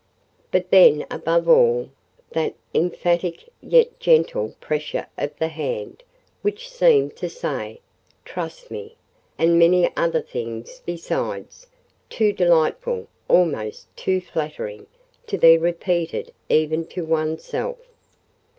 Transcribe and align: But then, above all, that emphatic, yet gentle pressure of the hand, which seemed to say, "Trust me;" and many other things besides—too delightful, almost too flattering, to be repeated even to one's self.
But 0.49 0.71
then, 0.71 1.05
above 1.11 1.47
all, 1.47 1.89
that 2.31 2.55
emphatic, 2.73 3.47
yet 3.61 3.99
gentle 3.99 4.55
pressure 4.59 5.05
of 5.15 5.37
the 5.37 5.49
hand, 5.49 6.01
which 6.41 6.71
seemed 6.71 7.15
to 7.17 7.29
say, 7.29 7.81
"Trust 8.25 8.71
me;" 8.71 8.95
and 9.37 9.59
many 9.59 9.95
other 9.95 10.23
things 10.23 10.81
besides—too 10.83 12.33
delightful, 12.33 13.09
almost 13.27 13.95
too 13.95 14.19
flattering, 14.19 14.87
to 15.27 15.37
be 15.37 15.55
repeated 15.55 16.31
even 16.49 16.87
to 16.87 17.05
one's 17.05 17.43
self. 17.43 17.77